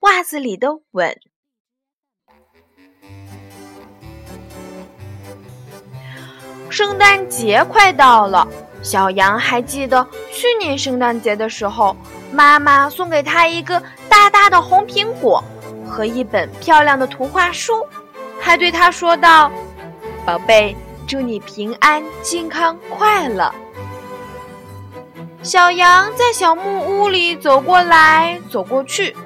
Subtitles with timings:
[0.00, 1.10] 袜子里的吻》。
[6.70, 8.46] 圣诞节快到了，
[8.82, 11.96] 小羊还记得去年圣诞节的时候，
[12.30, 15.42] 妈妈送给他一个大大的红苹果
[15.88, 17.84] 和一本漂亮的图画书，
[18.40, 19.50] 还对他说道
[20.24, 23.52] ：“宝贝，祝你平安、健康、快乐。”
[25.42, 29.16] 小羊在小木屋里走过来走过去，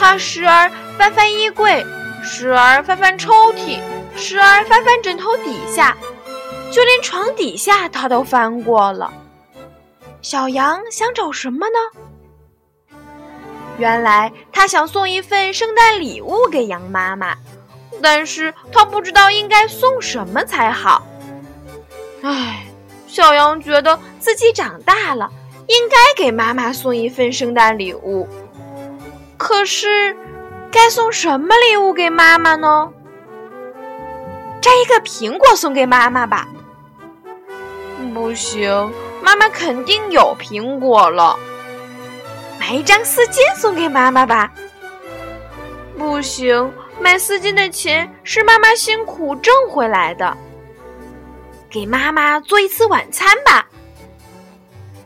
[0.00, 1.84] 他时而翻翻衣柜，
[2.22, 3.78] 时而翻翻抽屉，
[4.16, 5.94] 时而翻翻枕头底下，
[6.72, 9.12] 就连床底下他都翻过了。
[10.22, 12.96] 小羊想找什么呢？
[13.76, 17.36] 原来他想送一份圣诞礼物给羊妈妈，
[18.00, 21.06] 但是他不知道应该送什么才好。
[22.22, 22.64] 唉，
[23.06, 25.30] 小羊觉得自己长大了。
[25.66, 28.26] 应该给妈妈送一份圣诞礼物，
[29.40, 30.14] 可是
[30.70, 32.92] 该送什么礼物给妈妈呢？
[34.60, 36.46] 摘一个苹果送给妈妈吧。
[38.12, 41.38] 不行，妈妈肯定有苹果了。
[42.58, 44.52] 买一张丝巾送给妈妈吧。
[45.96, 50.36] 不行，买丝巾的钱是妈妈辛苦挣回来的。
[51.70, 53.66] 给妈妈做一次晚餐吧。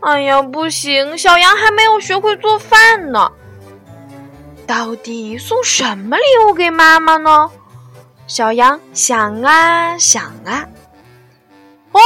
[0.00, 1.16] 哎呀，不行！
[1.16, 3.30] 小羊还没有学会做饭呢。
[4.66, 7.50] 到底送什么礼物给妈妈呢？
[8.26, 10.66] 小羊想啊想啊。
[11.92, 12.00] 哦，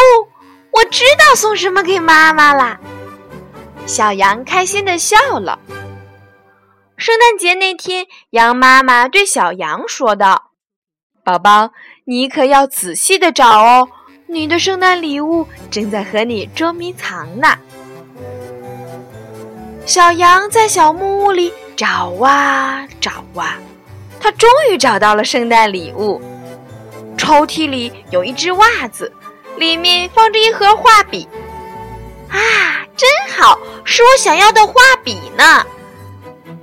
[0.72, 2.78] 我知道送什么给妈妈啦！
[3.86, 5.58] 小羊开心的笑了。
[6.96, 10.50] 圣诞节那天，羊妈妈对小羊说道
[11.24, 11.70] ：“宝宝，
[12.04, 13.88] 你可要仔细的找哦，
[14.26, 17.56] 你的圣诞礼物正在和你捉迷藏呢。”
[19.86, 23.56] 小羊在小木屋里找啊找啊，
[24.18, 26.20] 他终于找到了圣诞礼物。
[27.16, 29.12] 抽屉里有一只袜子，
[29.58, 31.28] 里面放着一盒画笔。
[32.30, 32.36] 啊，
[32.96, 34.74] 真好，是我想要的画
[35.04, 35.64] 笔呢！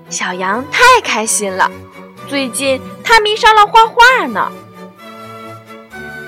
[0.10, 1.72] 小羊太开心了，
[2.28, 4.52] 最近它迷上了画画呢。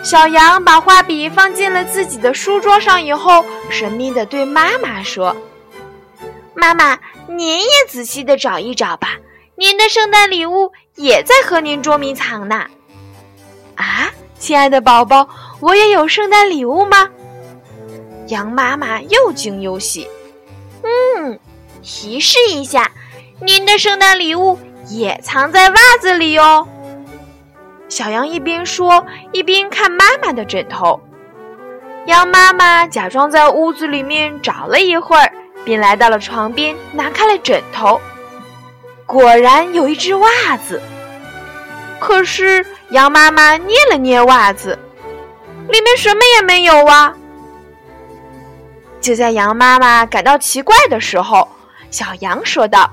[0.02, 5.36] 小羊把画笔放进了自己的书桌上以后，神秘地对妈妈说。
[6.56, 9.18] 妈妈，您也仔细的找一找吧，
[9.56, 12.66] 您的圣诞礼物也在和您捉迷藏呢。
[13.76, 15.28] 啊，亲爱的宝宝，
[15.60, 17.10] 我也有圣诞礼物吗？
[18.28, 20.08] 羊妈妈又惊又喜。
[20.84, 21.40] 嗯，
[21.82, 22.92] 提示一下，
[23.42, 26.68] 您的圣诞礼物也藏在袜子里哦。
[27.90, 31.00] 小羊一边说，一边看妈妈的枕头。
[32.06, 35.32] 羊妈妈假装在屋子里面找了一会儿。
[35.68, 38.00] 便来到了床边，拿开了枕头，
[39.06, 40.30] 果然有一只袜
[40.66, 40.82] 子。
[42.00, 44.80] 可是羊妈妈捏了捏袜子，
[45.68, 47.14] 里面什么也没有啊！
[49.02, 51.46] 就在羊妈妈感到奇怪的时候，
[51.92, 52.90] 小羊说道：“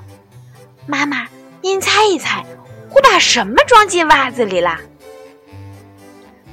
[0.84, 1.28] 妈妈，
[1.60, 2.44] 您猜一猜，
[2.92, 4.80] 我把什么装进袜子里啦？”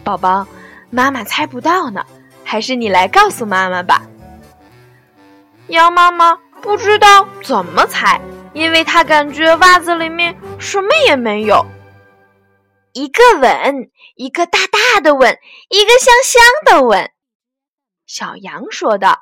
[0.06, 0.46] 宝宝，
[0.92, 2.06] 妈妈猜不到呢，
[2.44, 4.04] 还是你来告诉妈妈吧。
[5.68, 8.20] 羊妈妈不知道怎么猜，
[8.54, 11.66] 因为她感觉袜子里面什么也没有。
[12.94, 15.38] 一个吻，一个大大的吻，
[15.70, 17.10] 一个香香的吻。
[18.06, 19.20] 小羊说道。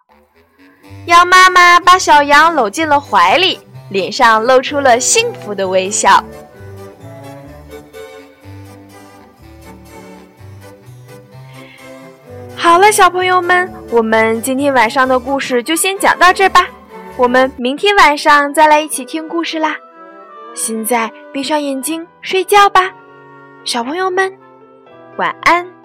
[1.05, 3.59] 羊妈妈把小羊搂进了怀里，
[3.89, 6.23] 脸上露出了幸福的微笑。
[12.69, 16.67] 好了，小朋友们，我们今天晚上的故事就先讲到这吧。
[17.17, 19.75] 我们明天晚上再来一起听故事啦。
[20.53, 22.91] 现在闭上眼睛睡觉吧，
[23.65, 24.31] 小朋友们，
[25.17, 25.78] 晚安。